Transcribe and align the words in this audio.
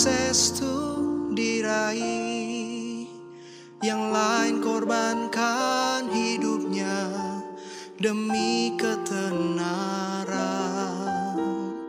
Sukses 0.00 0.56
tuh 0.56 1.28
diraih. 1.36 3.04
Yang 3.84 4.02
lain 4.08 4.64
korbankan 4.64 6.08
hidupnya 6.08 7.04
Demi 8.00 8.80
ketenaran. 8.80 10.24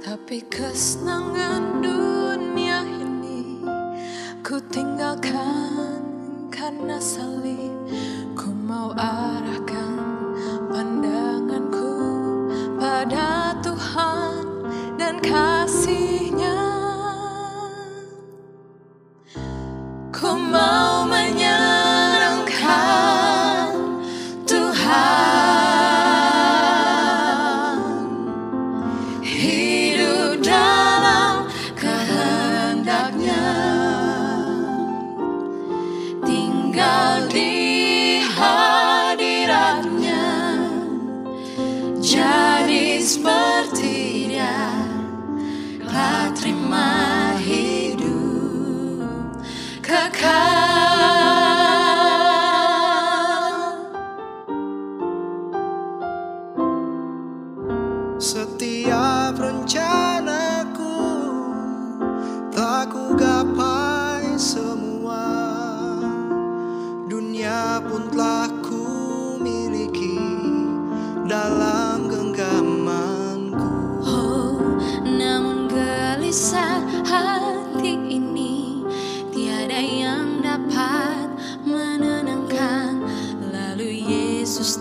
Tapi 0.04 0.44
kesenangan 0.52 1.80
dunia 1.80 2.84
ini 2.84 3.64
Ku 4.44 4.60
tinggalkan 4.68 6.04
karena 6.52 7.00
salib. 7.00 7.72
Ku 8.36 8.52
mau 8.52 8.92
arahkan 8.92 9.96
pandanganku 10.68 11.96
pada 12.76 13.56
Tuhan 13.64 14.44
dan 15.00 15.16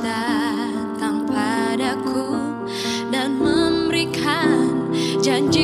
datang 0.00 1.28
padaku 1.28 2.32
Dan 3.12 3.36
memberikan 3.36 4.88
janji 5.20 5.59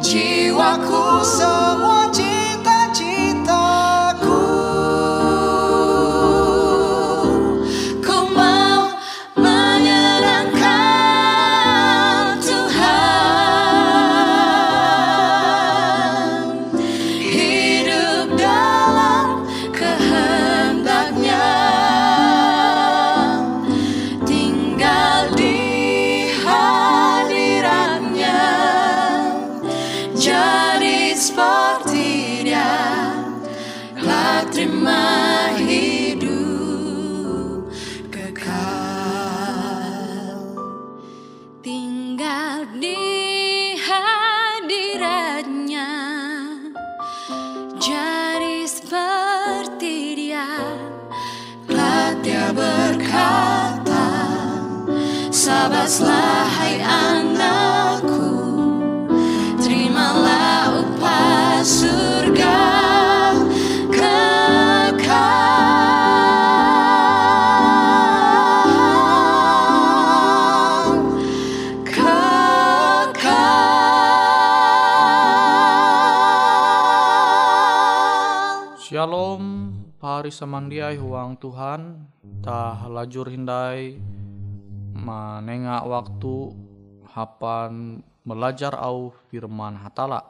Jiwaku, 0.00 1.24
Semua 1.24 1.65
berkata 52.54 54.08
Sabatlah 55.32 56.46
hai 56.60 56.78
anakku 56.82 58.30
Terimalah 59.58 60.82
upah 60.82 61.62
surga 61.66 62.76
Shalom, 78.86 79.42
pahari 79.98 80.30
samandiai 80.30 80.94
huang 80.96 81.36
Tuhan, 81.36 82.05
tah 82.46 82.78
lajur 82.86 83.26
hindai 83.26 83.98
manenga 84.94 85.82
waktu 85.82 86.54
hapan 87.10 87.98
belajar 88.22 88.70
au 88.78 89.10
firman 89.26 89.74
hatala. 89.74 90.22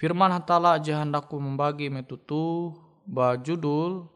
Firman 0.00 0.32
hatala 0.32 0.80
je 0.80 0.96
hendaku 0.96 1.36
membagi 1.36 1.92
metutu 1.92 2.72
bajudul 3.04 4.08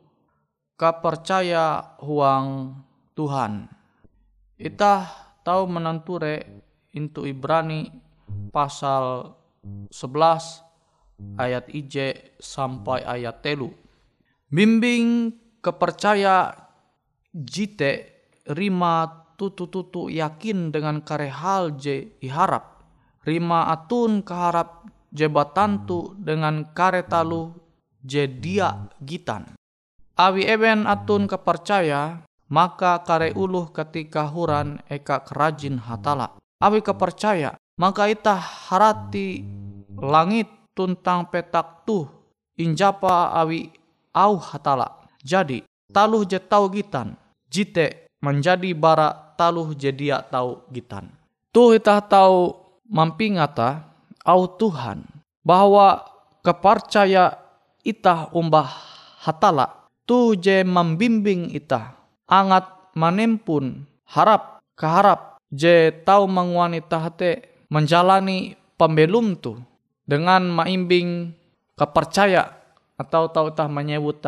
kapercaya 0.81 1.93
huang 2.01 2.81
Tuhan. 3.13 3.69
Itah 4.57 5.37
tahu 5.45 5.69
menenture 5.69 6.65
into 6.97 7.29
Ibrani 7.29 7.93
pasal 8.49 9.37
11 9.93 11.37
ayat 11.37 11.69
IJ 11.69 11.97
sampai 12.41 13.05
ayat 13.05 13.45
telu. 13.45 13.77
Bimbing 14.49 15.37
kepercaya 15.61 16.70
jite 17.35 18.21
rima 18.51 19.07
tutu-tutu 19.39 20.13
yakin 20.13 20.69
dengan 20.69 21.01
kare 21.01 21.33
hal 21.33 21.81
je 21.81 22.13
iharap. 22.21 22.85
Rima 23.25 23.73
atun 23.73 24.21
keharap 24.21 24.85
jebatantu 25.13 26.17
dengan 26.17 26.69
kare 26.77 27.05
talu 27.05 27.53
je 28.05 28.29
dia 28.29 28.89
gitan. 29.01 29.57
Awi 30.21 30.45
eben 30.45 30.85
atun 30.85 31.25
kepercaya 31.25 32.21
maka 32.53 33.01
kare 33.07 33.33
uluh 33.33 33.73
ketika 33.73 34.29
huran 34.29 34.81
eka 34.89 35.25
kerajin 35.25 35.81
hatala. 35.81 36.37
Awi 36.61 36.85
kepercaya 36.85 37.57
maka 37.81 38.09
itah 38.13 38.41
harati 38.69 39.41
langit 39.97 40.49
tuntang 40.77 41.29
petak 41.33 41.89
tuh 41.89 42.09
injapa 42.61 43.33
awi 43.37 43.73
au 44.13 44.37
hatala. 44.37 45.09
Jadi 45.21 45.65
taluh 45.93 46.25
je 46.25 46.41
tau 46.41 46.69
gitan 46.73 47.20
jite 47.51 48.07
menjadi 48.23 48.71
bara 48.73 49.35
taluh 49.35 49.75
jedia 49.75 50.23
tau 50.23 50.65
gitan. 50.71 51.11
Tuh 51.51 51.75
itah 51.75 51.99
tahu 51.99 52.55
mampingata 52.87 53.91
au 54.23 54.47
Tuhan 54.47 55.03
bahwa 55.43 56.07
kepercaya 56.47 57.37
itah 57.83 58.31
umbah 58.31 58.71
hatala 59.27 59.91
tu 60.07 60.39
je 60.39 60.63
membimbing 60.63 61.51
itah 61.51 61.99
angat 62.31 62.71
manempun 62.95 63.85
harap 64.07 64.63
keharap 64.79 65.43
je 65.51 65.91
tau 66.07 66.31
mengwanita 66.31 67.03
hate 67.03 67.51
menjalani 67.67 68.55
pembelum 68.79 69.35
tu 69.37 69.59
dengan 70.07 70.47
maimbing 70.47 71.35
kepercaya 71.75 72.57
atau 72.99 73.31
tau 73.33 73.49
tah 73.55 73.71
menyebut 73.71 74.21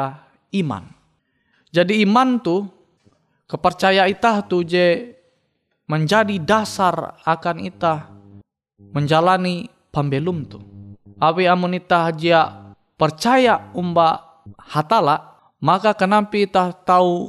iman. 0.55 0.85
Jadi 1.73 2.05
iman 2.05 2.41
tu 2.41 2.69
kepercaya 3.53 4.09
itah 4.09 4.41
tu 4.49 4.65
je 4.65 5.13
menjadi 5.85 6.41
dasar 6.41 7.21
akan 7.29 7.69
itah 7.69 8.09
menjalani 8.97 9.69
pembelum 9.93 10.49
tu. 10.49 10.65
Awi 11.21 11.45
amun 11.45 11.77
itah 11.77 12.09
jia 12.17 12.73
percaya 12.97 13.69
umba 13.77 14.41
hatala, 14.57 15.37
maka 15.61 15.93
kenapa 15.93 16.33
itah 16.41 16.73
tahu 16.73 17.29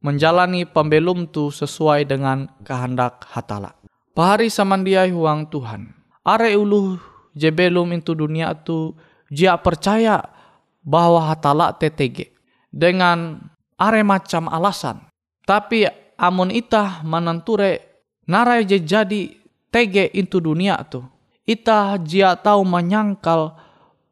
menjalani 0.00 0.64
pembelum 0.64 1.28
tu 1.28 1.52
sesuai 1.52 2.08
dengan 2.08 2.48
kehendak 2.64 3.28
hatala. 3.28 3.76
Pahari 4.16 4.48
samandiai 4.48 5.12
huang 5.12 5.52
Tuhan. 5.52 5.92
Are 6.24 6.48
ulu 6.56 6.96
je 7.36 7.52
belum 7.52 7.92
itu 7.92 8.16
dunia 8.16 8.56
tu 8.56 8.96
jia 9.28 9.60
percaya 9.60 10.32
bahwa 10.80 11.28
hatala 11.28 11.76
TTG 11.76 12.32
dengan 12.72 13.44
are 13.76 14.00
macam 14.00 14.48
alasan. 14.48 15.07
Tapi 15.48 15.88
amun 16.20 16.52
itah 16.52 17.00
menenture 17.08 17.80
narai 18.28 18.68
je 18.68 18.76
jadi 18.84 19.32
tege 19.72 20.12
itu 20.12 20.44
dunia 20.44 20.76
tu. 20.84 21.00
Itah 21.48 21.96
jia 22.04 22.36
tahu 22.36 22.68
menyangkal 22.68 23.56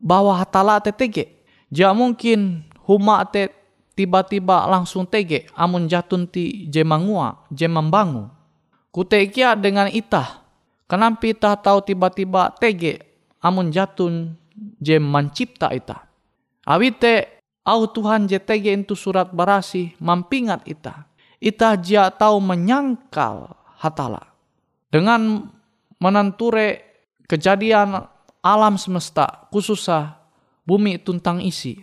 bahwa 0.01 0.33
hatala 0.41 0.81
te 0.81 0.97
tege. 0.97 1.45
Jia 1.69 1.93
mungkin 1.93 2.65
huma 2.89 3.21
te 3.29 3.53
tiba-tiba 3.93 4.65
langsung 4.65 5.05
tege 5.05 5.45
amun 5.53 5.85
jatun 5.93 6.25
ti 6.25 6.65
je 6.73 6.81
mangua, 6.81 7.45
je 7.53 7.69
membangun. 7.69 8.33
Kutekia 8.89 9.53
dengan 9.53 9.93
itah. 9.93 10.41
Kenapa 10.89 11.21
itah 11.29 11.53
tahu 11.61 11.85
tiba-tiba 11.85 12.57
tege 12.57 13.05
amun 13.45 13.69
jatun 13.69 14.41
je 14.81 14.97
mencipta 14.97 15.69
itah. 15.69 16.09
Awite 16.65 17.45
au 17.69 17.85
Tuhan 17.85 18.25
je 18.25 18.41
tege 18.41 18.73
itu 18.73 18.97
surat 18.97 19.29
barasi 19.29 19.93
mampingat 20.01 20.65
itah. 20.65 21.05
Itah 21.43 21.77
jia 21.77 22.09
tahu 22.09 22.41
menyangkal 22.41 23.53
hatala. 23.77 24.33
Dengan 24.89 25.53
menenture 26.01 26.81
kejadian 27.29 28.09
alam 28.41 28.75
semesta 28.79 29.51
khususnya 29.51 30.17
bumi 30.65 30.97
tuntang 31.03 31.43
isi. 31.43 31.83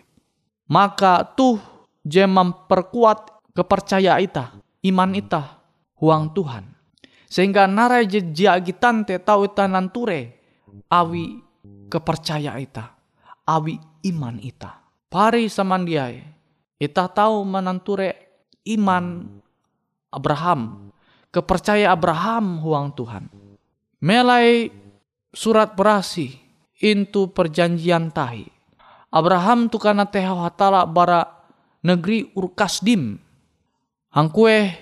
Maka 0.72 1.28
tuh 1.36 1.60
je 2.02 2.24
memperkuat 2.24 3.52
kepercaya 3.54 4.18
ita, 4.24 4.56
iman 4.88 5.12
ita, 5.14 5.60
huang 6.00 6.32
Tuhan. 6.32 6.66
Sehingga 7.28 7.66
narai 7.66 8.06
je 8.08 8.22
tante 8.78 9.18
tau 9.22 9.44
ita 9.46 9.66
nanture 9.66 10.38
awi 10.88 11.42
kepercaya 11.90 12.58
ita, 12.62 12.94
awi 13.46 13.78
iman 14.10 14.38
ita. 14.42 14.82
Pari 15.10 15.46
samandiai, 15.46 16.22
ita 16.82 17.06
tahu 17.06 17.46
menanture 17.46 18.23
iman 18.68 19.27
Abraham, 20.13 20.92
kepercaya 21.33 21.89
Abraham 21.92 22.62
huang 22.62 22.94
Tuhan. 22.94 23.27
Melai 24.04 24.69
surat 25.33 25.74
berasi 25.74 26.38
into 26.83 27.31
perjanjian 27.31 28.12
tahi. 28.13 28.45
Abraham 29.13 29.69
tu 29.69 29.77
kana 29.80 30.06
teha 30.06 30.33
hatala 30.33 30.86
bara 30.86 31.25
negeri 31.86 32.30
Urkasdim. 32.33 33.18
Hangkue 34.13 34.74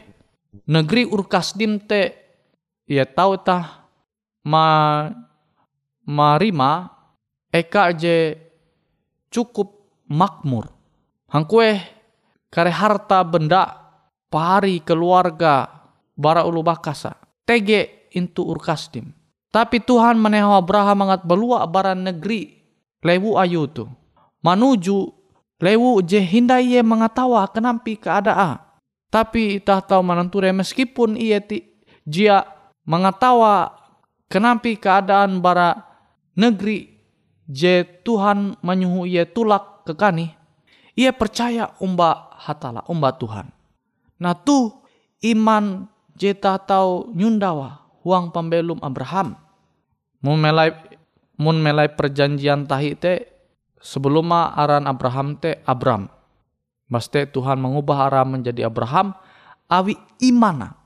negeri 0.68 1.08
Urkasdim 1.08 1.80
te 1.80 2.16
ia 2.88 3.08
tahu 3.08 3.40
tah 3.40 3.88
ma 4.44 5.08
marima 6.04 6.92
eka 7.54 7.94
je 7.96 8.36
cukup 9.32 9.72
makmur. 10.12 10.68
Hangkue 11.32 11.80
kare 12.52 12.70
harta 12.70 13.24
benda 13.24 13.80
pari 14.28 14.84
keluarga 14.84 15.72
bara 16.14 16.44
ulu 16.44 16.62
bakasa. 16.62 17.16
Tege 17.48 18.12
intu 18.12 18.46
urkasdim. 18.46 19.10
Tapi 19.52 19.84
Tuhan 19.84 20.16
meneho 20.16 20.56
Abraham 20.56 21.04
mangat 21.08 21.28
belua 21.28 21.68
bara 21.68 21.96
negeri 21.96 22.62
lewu 23.04 23.36
ayu 23.36 23.68
tu. 23.68 23.88
Manuju 24.44 25.12
lewu 25.60 26.00
je 26.04 26.20
hindai 26.24 26.76
ye 26.76 26.82
mengatawa 26.84 27.48
kenampi 27.52 28.00
keadaan. 28.00 28.60
Tapi 29.12 29.60
itah 29.60 29.84
tahu 29.84 30.00
menenture 30.08 30.56
meskipun 30.56 31.20
ia 31.20 31.44
ti 31.44 31.68
jia 32.08 32.48
mengatawa 32.88 33.76
kenampi 34.32 34.80
keadaan 34.80 35.44
bara 35.44 35.84
negeri 36.40 36.88
je 37.44 37.84
Tuhan 38.08 38.56
menyuhu 38.64 39.04
ia 39.04 39.28
tulak 39.28 39.84
ke 39.84 39.92
kani. 40.00 40.32
Ia 40.96 41.12
percaya 41.12 41.76
umba 41.84 42.31
hatala, 42.42 42.82
umba 42.90 43.14
Tuhan. 43.14 43.54
Nah 44.22 44.34
tu 44.34 44.70
iman 45.22 45.86
jeta 46.18 46.58
tau 46.62 47.10
nyundawa 47.14 47.82
huang 48.06 48.30
pembelum 48.34 48.82
Abraham. 48.82 49.38
Mun 50.22 50.38
melai 50.38 50.74
mun 51.42 51.58
melai 51.58 51.90
perjanjian 51.90 52.70
tahi 52.70 52.94
te 52.94 53.14
sebelum 53.82 54.30
aran 54.30 54.86
Abraham 54.86 55.38
te 55.42 55.62
Abram. 55.66 56.06
Maste 56.92 57.26
Tuhan 57.26 57.58
mengubah 57.58 58.12
aram 58.12 58.38
menjadi 58.38 58.70
Abraham 58.70 59.18
awi 59.66 59.98
imana. 60.22 60.78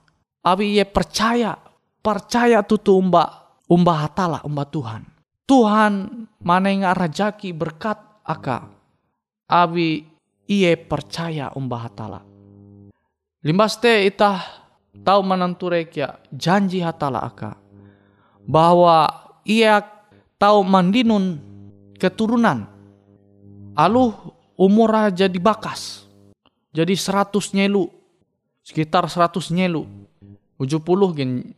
Awi 0.46 0.80
ye 0.80 0.86
percaya 0.86 1.58
percaya 2.00 2.62
tutu 2.62 2.96
umba 2.96 3.52
umba 3.68 4.06
hatala 4.06 4.40
umba 4.48 4.64
Tuhan. 4.70 5.04
Tuhan 5.46 6.26
manenga 6.40 6.96
rajaki 6.96 7.52
berkat 7.52 8.00
aka. 8.24 8.70
Awi 9.46 10.15
iye 10.46 10.78
percaya 10.78 11.50
umba 11.54 11.86
hatala. 11.86 12.22
Limbaste 13.46 14.10
itah 14.10 14.42
tahu 15.06 15.22
menenture 15.22 15.86
kia 15.90 16.18
janji 16.34 16.82
hatala 16.82 17.22
aka. 17.22 17.58
Bahwa 18.46 19.10
ia 19.46 19.82
tahu 20.38 20.66
mandinun 20.66 21.42
keturunan. 21.98 22.70
Aluh 23.78 24.14
umur 24.58 25.12
jadi 25.14 25.38
bakas. 25.38 26.06
Jadi 26.74 26.94
seratus 26.98 27.54
nyelu. 27.54 27.90
Sekitar 28.66 29.06
seratus 29.10 29.54
nyelu. 29.54 29.86
Ujuh 30.58 30.82
puluh 30.82 31.14
gen 31.14 31.54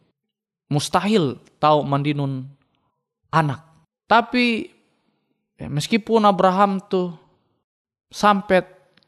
mustahil 0.68 1.40
tahu 1.60 1.88
mandinun 1.88 2.48
anak. 3.32 3.64
Tapi 4.08 4.72
ya, 5.60 5.68
meskipun 5.68 6.24
Abraham 6.28 6.80
tuh 6.84 7.16
sampai 8.12 8.64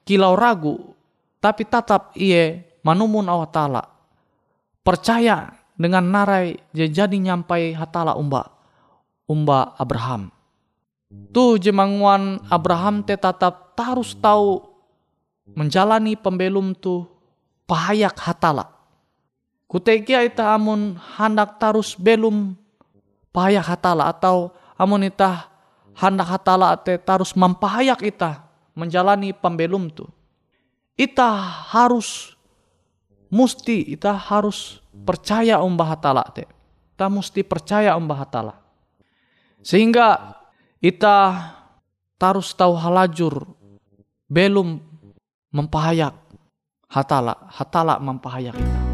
kilau 0.09 0.33
ragu, 0.33 0.97
tapi 1.37 1.69
tetap 1.69 2.17
ia 2.17 2.65
manumun 2.81 3.29
Allah 3.29 3.45
Ta'ala 3.53 3.83
percaya 4.81 5.53
dengan 5.77 6.01
narai 6.01 6.57
jadi 6.73 7.13
nyampai 7.13 7.77
hatala 7.77 8.17
umba 8.17 8.49
umba 9.29 9.77
Abraham. 9.77 10.33
Tu 11.29 11.61
jemanguan 11.61 12.41
Abraham 12.49 13.05
te 13.05 13.13
tetap 13.13 13.77
harus 13.77 14.17
tahu 14.17 14.65
menjalani 15.53 16.17
pembelum 16.17 16.73
tu 16.73 17.05
pahayak 17.69 18.17
hatala. 18.17 18.65
Kutekia 19.69 20.25
ita 20.25 20.57
amun 20.57 20.97
hendak 20.97 21.61
tarus 21.61 21.93
belum 21.93 22.57
pahayak 23.29 23.77
hatala 23.77 24.09
atau 24.09 24.49
amun 24.73 25.05
ita 25.05 25.45
hendak 25.93 26.33
hatala 26.33 26.73
te 26.81 26.97
tarus 26.97 27.37
mempahayak 27.37 28.01
ita 28.01 28.48
menjalani 28.79 29.35
pembelum 29.35 29.91
tu. 29.91 30.07
Ita 30.95 31.27
harus 31.75 32.39
musti 33.27 33.93
ita 33.93 34.15
harus 34.15 34.79
percaya 35.03 35.59
umbah 35.59 35.95
hatala 35.95 36.23
te. 36.31 36.47
Ita 36.95 37.11
musti 37.11 37.43
percaya 37.43 37.95
umbah 37.99 38.23
hatala. 38.23 38.55
Sehingga 39.59 40.35
ita 40.79 41.15
tarus 42.15 42.55
tahu 42.55 42.75
halajur 42.75 43.47
belum 44.27 44.79
mempahayak 45.51 46.15
hatala, 46.87 47.35
hatala 47.51 47.99
mempahayak 47.99 48.55
ita. 48.55 48.88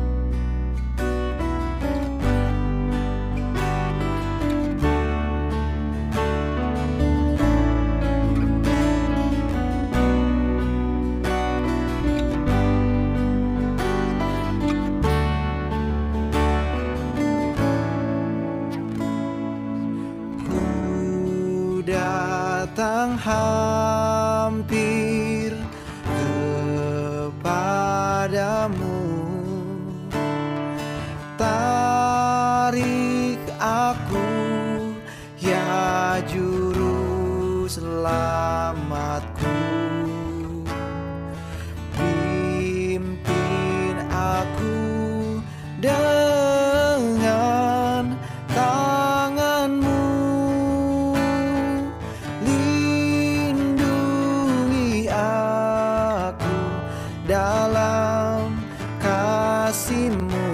Dalam 57.25 58.53
kasihmu. 59.01 60.49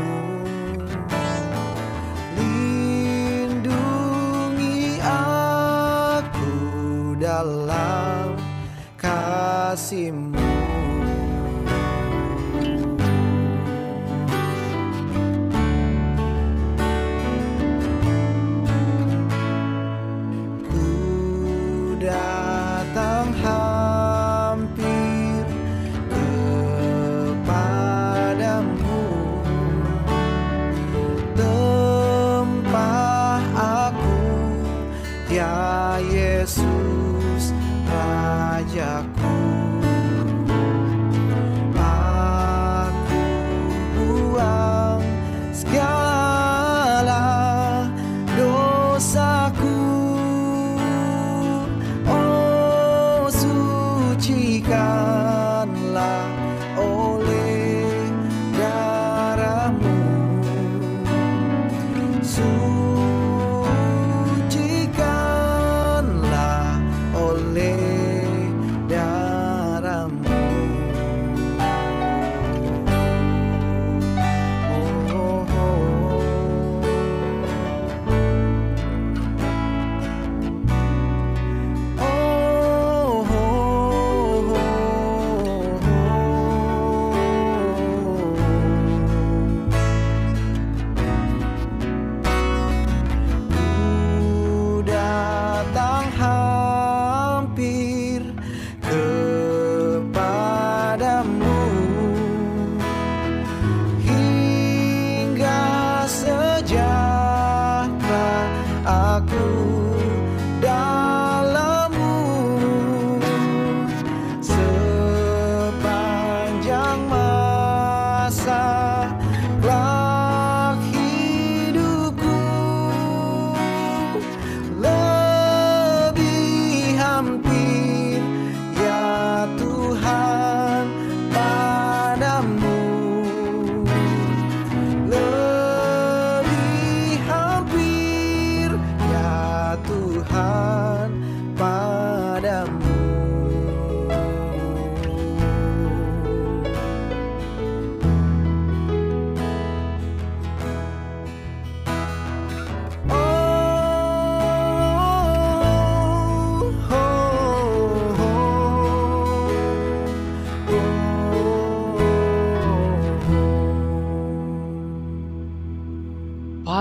Lindungi 2.39 3.75
aku 5.03 6.51
dalam 7.19 8.39
kasihmu 8.95 10.30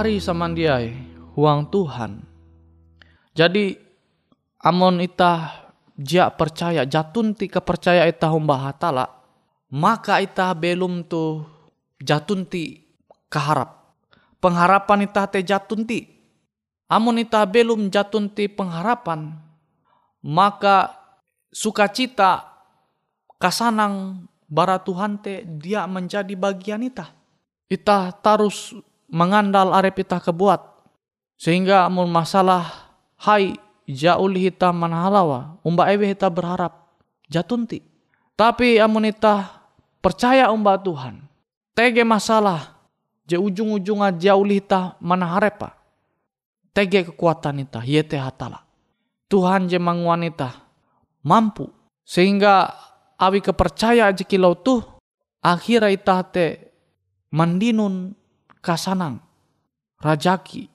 Pari 0.00 0.16
samandiai 0.16 0.96
huang 1.36 1.68
Tuhan. 1.68 2.24
Jadi 3.36 3.76
amon 4.64 4.96
ita 4.96 5.60
jia 5.92 6.32
percaya 6.32 6.88
jatunti 6.88 7.44
kepercaya 7.52 8.08
ita 8.08 8.32
humba 8.32 8.56
hatala 8.64 9.12
maka 9.68 10.24
ita 10.24 10.56
belum 10.56 11.04
tu 11.04 11.44
jatunti 12.00 12.80
keharap. 13.28 13.92
Pengharapan 14.40 15.04
ita 15.04 15.28
te 15.28 15.44
jatunti 15.44 16.08
amun 16.88 17.20
ita 17.20 17.44
belum 17.44 17.92
jatunti 17.92 18.48
pengharapan 18.48 19.36
maka 20.24 20.96
sukacita 21.52 22.48
kasanang 23.36 24.24
bara 24.48 24.80
Tuhan 24.80 25.20
te 25.20 25.44
dia 25.44 25.84
menjadi 25.84 26.32
bagian 26.40 26.88
ita. 26.88 27.12
Ita 27.68 28.16
tarus 28.24 28.72
mengandal 29.10 29.74
arep 29.74 30.06
ita 30.06 30.22
kebuat. 30.22 30.62
Sehingga 31.40 31.88
amun 31.88 32.08
masalah 32.08 32.90
hai 33.20 33.56
jauh 33.84 34.30
hita 34.30 34.70
manahalawa, 34.70 35.58
umba 35.66 35.90
ewe 35.90 36.14
hita 36.14 36.30
berharap 36.30 36.88
jatunti. 37.26 37.82
Tapi 38.38 38.80
amun 38.80 39.10
ita 39.10 39.50
percaya 40.00 40.48
umba 40.48 40.80
Tuhan, 40.80 41.28
tege 41.76 42.06
masalah, 42.06 42.76
je 43.28 43.36
ujung-ujungnya 43.36 44.16
jauh 44.16 44.46
hita 44.46 44.96
manaharepa. 45.02 45.76
Tege 46.70 47.10
kekuatan 47.10 47.66
ita, 47.66 47.82
yete 47.82 48.14
hatala. 48.16 48.62
Tuhan 49.30 49.70
je 49.70 49.78
wanita 49.78 50.70
mampu 51.22 51.70
sehingga 52.02 52.74
awi 53.14 53.38
kepercaya 53.38 54.10
jikilau 54.10 54.58
tuh 54.58 54.82
akhirnya 55.38 55.94
ita 55.94 56.26
te 56.26 56.74
mandinun 57.30 58.18
kasanang 58.60 59.20
rajaki 60.00 60.68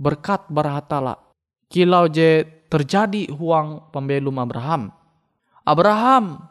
berkat 0.00 0.44
barahatala 0.48 1.20
kilau 1.68 2.08
je 2.08 2.44
terjadi 2.70 3.30
huang 3.30 3.90
pembelum 3.94 4.34
Abraham. 4.42 4.90
Abraham 5.62 6.42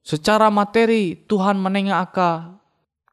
secara 0.00 0.48
materi 0.48 1.16
Tuhan 1.28 1.60
menengah 1.60 2.00
aka 2.00 2.56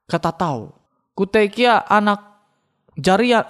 kata 0.07 0.31
tahu. 0.31 0.71
Kutekia 1.13 1.83
anak 1.85 2.23
jaria 2.97 3.45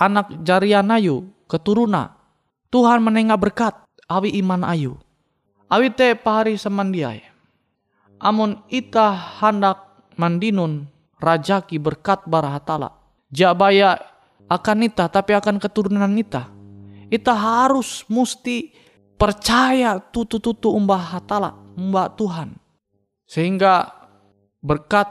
anak 0.00 0.40
jaria 0.40 0.80
nayu 0.80 1.28
keturuna 1.50 2.16
Tuhan 2.72 3.04
menengah 3.04 3.36
berkat 3.36 3.74
awi 4.06 4.34
iman 4.40 4.64
ayu. 4.66 4.96
Awi 5.68 5.90
te 5.90 6.14
pahari 6.14 6.54
semandiai. 6.54 7.26
Amun 8.22 8.62
ita 8.70 9.10
hendak 9.42 9.84
mandinun 10.14 10.86
rajaki 11.24 11.80
berkat 11.80 12.28
barahatala. 12.28 12.92
Jabaya 13.32 13.96
akan 14.46 14.84
ita 14.84 15.08
tapi 15.08 15.32
akan 15.32 15.56
keturunan 15.56 16.12
ita. 16.12 16.52
Ita 17.08 17.32
harus 17.32 18.04
mesti 18.12 18.70
percaya 19.16 19.96
tutu-tutu 19.98 20.68
umbah 20.68 21.16
hatala, 21.16 21.56
umbah 21.74 22.12
Tuhan. 22.12 22.60
Sehingga 23.24 23.88
berkat 24.60 25.08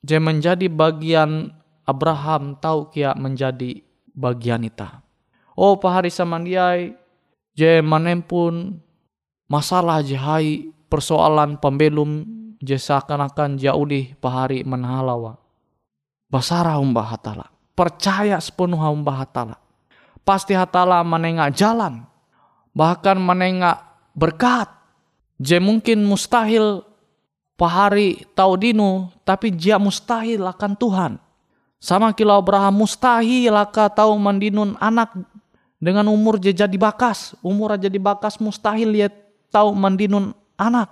je 0.00 0.16
menjadi 0.16 0.66
bagian 0.72 1.52
Abraham 1.84 2.56
tahu 2.56 2.88
kia 2.88 3.12
menjadi 3.12 3.84
bagian 4.16 4.64
ita. 4.64 5.04
Oh 5.54 5.76
pahari 5.76 6.08
samandiai 6.08 6.96
je 7.52 7.84
manempun 7.84 8.80
masalah 9.46 10.00
jahai 10.00 10.72
persoalan 10.88 11.60
pembelum 11.60 12.24
je 12.64 12.80
seakan-akan 12.80 13.60
jaulih 13.60 14.16
pahari 14.18 14.64
menhalawa. 14.64 15.36
Basara 16.32 16.80
umbah 16.80 17.14
hatala. 17.14 17.52
Percaya 17.76 18.40
sepenuh 18.40 18.80
umbah 18.80 19.22
hatala. 19.22 19.60
Pasti 20.24 20.56
hatala 20.56 21.04
menengah 21.04 21.52
jalan. 21.52 22.08
Bahkan 22.72 23.20
menengah 23.20 23.84
berkat. 24.16 24.72
Je 25.36 25.60
mungkin 25.60 26.02
mustahil 26.02 26.80
pahari 27.60 28.24
tau 28.32 28.56
dinu. 28.56 29.12
Tapi 29.22 29.52
dia 29.52 29.76
mustahil 29.76 30.42
akan 30.42 30.72
Tuhan. 30.74 31.12
Sama 31.78 32.16
kilau 32.16 32.40
Abraham 32.40 32.80
mustahil 32.80 33.52
akan 33.52 33.88
tahu 33.92 34.16
mandinun 34.16 34.72
anak 34.80 35.12
dengan 35.76 36.08
umur 36.08 36.40
je 36.40 36.56
jadi 36.56 36.78
bakas. 36.80 37.36
Umur 37.44 37.76
aja 37.76 37.92
jadi 37.92 38.00
bakas 38.00 38.40
mustahil 38.40 38.88
lihat 38.88 39.12
tahu 39.52 39.76
mandinun 39.76 40.32
anak. 40.56 40.88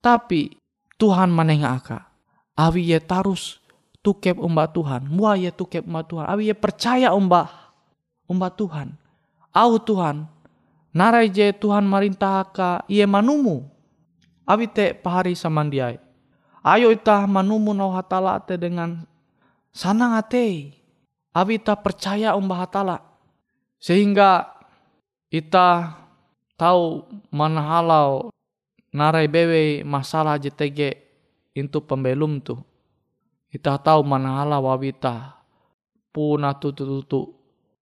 Tapi 0.00 0.59
Tuhan 1.00 1.32
manengah 1.32 1.80
aka. 1.80 1.98
Awi 2.52 2.92
ye 2.92 3.00
tarus 3.00 3.56
tukep 4.04 4.36
umba 4.36 4.68
Tuhan. 4.68 5.08
Mua 5.08 5.32
ye 5.40 5.48
tukep 5.48 5.88
umba 5.88 6.04
Tuhan. 6.04 6.28
Awi 6.28 6.52
ye 6.52 6.54
percaya 6.54 7.16
umba 7.16 7.48
umba 8.28 8.52
Tuhan. 8.52 8.92
Au 9.56 9.80
Tuhan. 9.80 10.28
Narai 10.92 11.32
je 11.32 11.56
Tuhan 11.56 11.88
marintah 11.88 12.44
aka 12.44 12.84
iye 12.84 13.08
manumu. 13.08 13.64
Awi 14.44 14.68
te 14.68 14.92
pahari 14.92 15.32
samandiai. 15.32 15.96
Ayo 16.60 16.92
ita 16.92 17.24
manumu 17.24 17.72
nau 17.72 17.96
hatala 17.96 18.36
te 18.44 18.60
dengan 18.60 19.00
sanang 19.72 20.20
ate. 20.20 20.76
Awi 21.32 21.56
ita 21.56 21.72
percaya 21.80 22.36
umba 22.36 22.60
hatala. 22.60 23.00
Sehingga 23.80 24.44
ita 25.32 25.96
tahu 26.58 27.06
mana 27.32 27.64
halau 27.64 28.29
narai 28.90 29.30
bewe 29.30 29.86
masalah 29.86 30.38
JTG 30.38 30.94
itu 31.54 31.78
pembelum 31.82 32.42
tu. 32.42 32.58
Ita 33.50 33.78
tahu 33.82 34.06
mana 34.06 34.42
halau 34.42 34.70
wawita 34.70 35.42
puna 36.14 36.54
tutu 36.54 36.86
tutu 36.86 37.34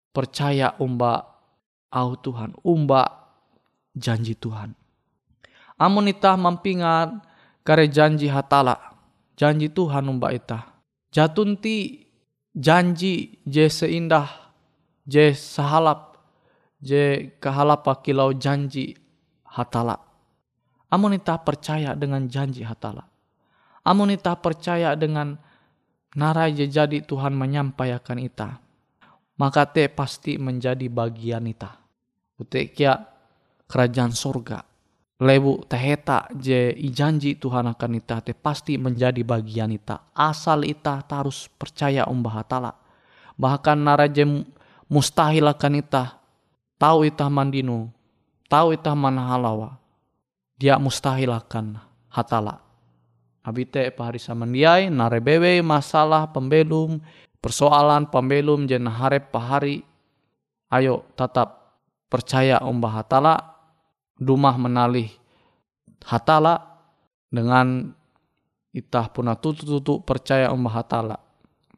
percaya 0.09 0.73
umba 0.81 1.21
au 1.93 2.17
Tuhan, 2.17 2.57
umba 2.65 3.05
janji 3.93 4.33
Tuhan. 4.33 4.73
Amun 5.77 6.09
ita 6.09 6.33
mampingat 6.33 7.21
kare 7.61 7.85
janji 7.85 8.25
hatala, 8.25 8.97
janji 9.37 9.69
Tuhan 9.69 10.09
umba 10.09 10.33
ita. 10.33 10.65
Jatunti 11.13 12.05
janji 12.53 13.41
je 13.45 13.65
seindah 13.69 14.29
je 15.05 15.33
sahalap 15.33 16.17
je 16.81 17.33
kahalapa 17.37 18.01
kilau 18.01 18.33
janji 18.33 18.97
hatala. 19.45 20.08
Amonita 20.89 21.37
percaya 21.37 21.93
dengan 21.93 22.25
janji 22.25 22.65
hatala. 22.65 23.05
Amonita 23.85 24.33
percaya 24.37 24.97
dengan 24.97 25.37
narai 26.17 26.57
je 26.57 26.65
jadi 26.65 27.05
Tuhan 27.05 27.33
menyampaikan 27.33 28.17
ita. 28.17 28.57
Maka 29.39 29.69
te 29.69 29.87
pasti 29.87 30.35
menjadi 30.35 30.89
bagian 30.91 31.47
ita. 31.47 31.77
Utekia 32.41 32.97
kerajaan 33.69 34.11
sorga. 34.11 34.65
Lebu 35.19 35.67
teheta 35.67 36.31
je 36.35 36.73
ijanji 36.73 37.35
Tuhan 37.37 37.67
akan 37.69 37.91
ita 37.99 38.19
te 38.23 38.33
pasti 38.35 38.75
menjadi 38.75 39.21
bagian 39.23 39.71
ita. 39.71 40.11
Asal 40.15 40.67
ita 40.67 41.05
harus 41.07 41.47
percaya 41.55 42.07
umbah 42.07 42.43
hatala. 42.43 42.71
Bahkan 43.39 43.77
narai 43.79 44.11
je 44.11 44.25
mustahil 44.89 45.45
akan 45.45 45.73
ita 45.79 46.17
tahu 46.81 47.07
ita 47.07 47.29
mandinu 47.29 47.87
tahu 48.49 48.73
ita 48.73 48.91
mana 48.97 49.29
halawa 49.29 49.78
dia 50.59 50.75
mustahil 50.75 51.31
akan 51.31 51.79
hatala. 52.11 52.59
Abite 53.39 53.87
pahari 53.95 54.19
samandiai 54.19 54.91
narebewe 54.91 55.63
masalah 55.63 56.27
pembelum 56.27 56.99
persoalan 57.39 58.11
pembelum 58.11 58.67
jen 58.67 58.85
harep 58.85 59.31
pahari. 59.31 59.81
Ayo 60.69 61.07
tetap 61.15 61.79
percaya 62.11 62.59
umbah 62.61 63.01
hatala. 63.01 63.35
Dumah 64.19 64.59
menalih 64.59 65.09
hatala. 66.03 66.67
Dengan 67.29 67.93
itah 68.73 69.05
puna 69.13 69.37
tutu-tutu 69.39 70.03
percaya 70.03 70.51
umbah 70.51 70.83
hatala. 70.83 71.17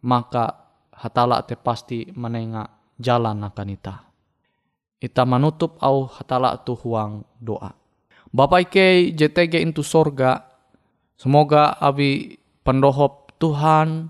Maka 0.01 0.57
hatala 0.89 1.45
te 1.45 1.53
pasti 1.53 2.09
menengah 2.17 2.97
jalan 2.97 3.45
akan 3.45 3.69
ita. 3.69 3.95
Ita 5.01 5.23
menutup 5.29 5.77
au 5.85 6.09
hatala 6.09 6.57
tu 6.65 6.73
huang 6.73 7.21
doa. 7.37 7.80
Bapak 8.31 8.71
Ike 8.71 9.11
JTG 9.11 9.59
itu 9.59 9.83
sorga, 9.83 10.47
semoga 11.19 11.75
abi 11.75 12.39
pendohop 12.63 13.35
Tuhan 13.35 14.07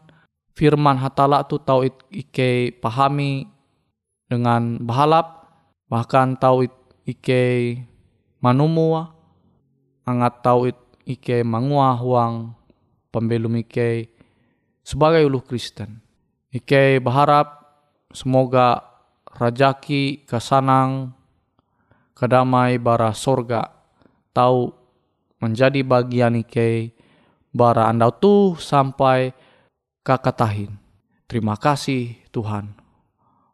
firman 0.53 1.01
hatala 1.01 1.41
tu 1.49 1.57
tahu 1.57 1.89
Ike 2.13 2.77
pahami 2.77 3.49
dengan 4.29 4.77
bahalap, 4.77 5.49
bahkan 5.89 6.37
tahu 6.37 6.69
Ike 7.09 7.81
manumua, 8.37 9.09
angat 10.05 10.45
tahu 10.45 10.69
Ike 11.09 11.41
mangua 11.41 11.97
huang 11.97 12.53
pembelum 13.09 13.57
Ike 13.57 14.13
sebagai 14.85 15.25
ulu 15.25 15.41
Kristen. 15.41 15.97
Ike 16.53 17.01
berharap 17.01 17.61
Semoga 18.11 18.83
rajaki 19.39 20.27
kesanang 20.27 21.15
kedamai 22.11 22.75
bara 22.75 23.15
sorga 23.15 23.80
tahu 24.31 24.71
menjadi 25.39 25.83
bagian 25.85 26.39
ike 26.39 26.95
bara 27.51 27.87
anda 27.91 28.11
tuh 28.11 28.55
sampai 28.57 29.35
kakatahin. 30.03 30.75
Terima 31.27 31.55
kasih 31.55 32.19
Tuhan. 32.35 32.75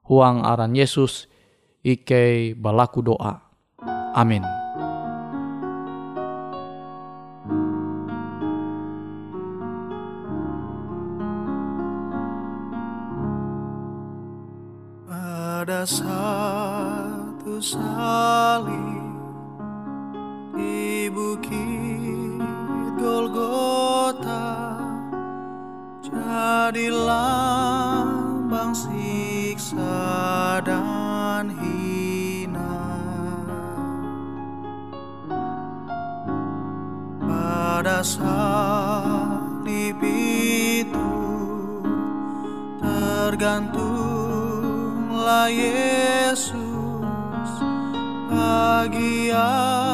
Huang 0.08 0.42
aran 0.42 0.74
Yesus 0.74 1.28
ike 1.84 2.56
balaku 2.58 3.04
doa. 3.04 3.44
Amin. 4.18 4.42
ada 15.68 15.84
satu 15.84 17.60
salib 17.60 18.87
di 26.71 26.88
lambang 26.91 28.75
siksa 28.75 30.60
dan 30.67 31.47
hina. 31.47 32.84
Pada 37.23 38.03
salib 38.03 39.95
itu 40.03 41.08
tergantunglah 42.84 45.47
Yesus 45.47 46.51
bahagia 48.27 49.87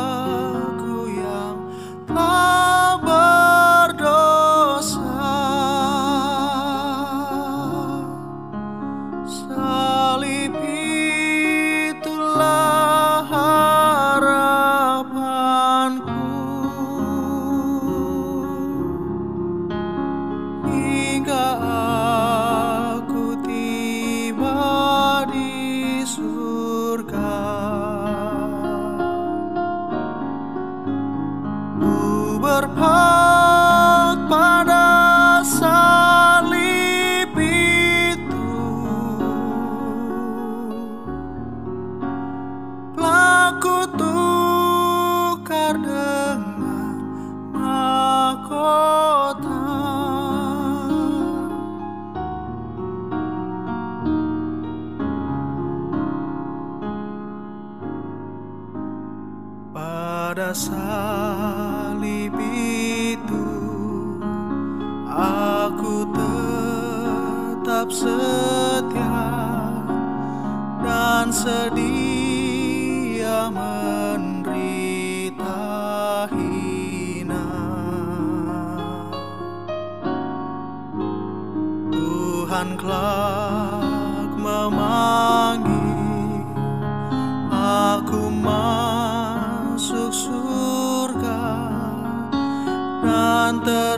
akan 82.54 82.78
kelak 82.78 84.30
memanggil 84.38 85.74
aku 87.50 88.30
masuk 88.30 90.14
surga 90.14 91.50
dan 93.02 93.58
ter 93.66 93.93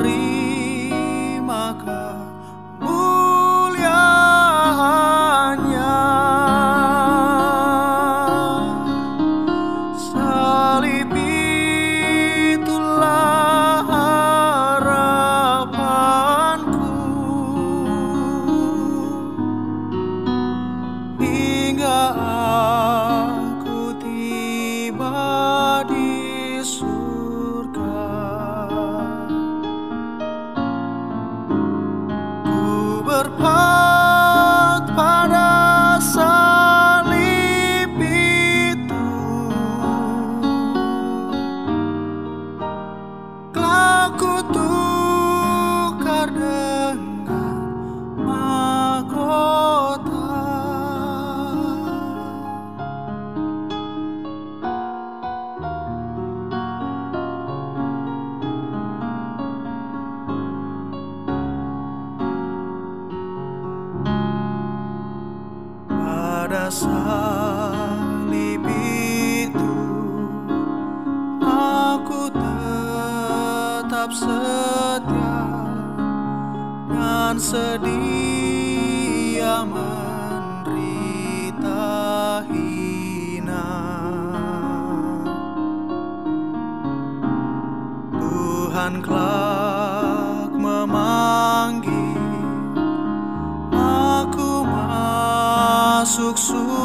looks 96.25 96.41
so 96.41 96.84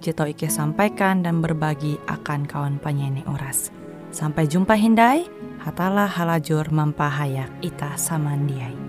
Jito 0.00 0.28
Ike 0.28 0.52
sampaikan 0.52 1.24
dan 1.24 1.40
berbagi 1.40 1.96
akan 2.06 2.44
kawan 2.46 2.76
penyanyi 2.78 3.24
oras. 3.26 3.72
Sampai 4.12 4.48
jumpa 4.48 4.76
Hindai, 4.78 5.26
hatalah 5.60 6.08
halajur 6.08 6.68
mampahayak 6.72 7.50
ita 7.60 7.98
samandiai. 7.98 8.86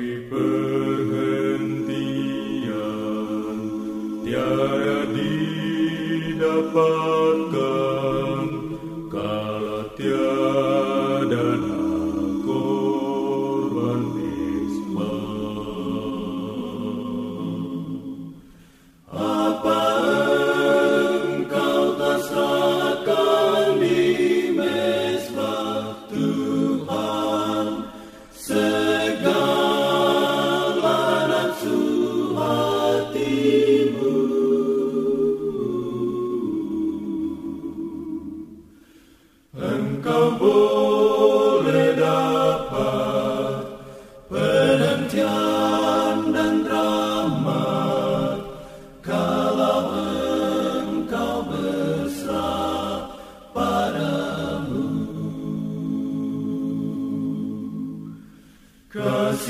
Tapi 0.00 0.32
perhentian 0.32 0.59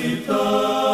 Kasih 0.01 0.90